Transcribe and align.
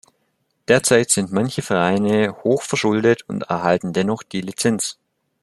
Derzeit 0.67 1.11
sind 1.11 1.31
manche 1.31 1.61
Vereine 1.61 2.35
hoch 2.43 2.63
verschuldet 2.63 3.21
und 3.29 3.43
erhalten 3.43 3.93
dennoch 3.93 4.23
die 4.23 4.41
Lizenz. 4.41 4.97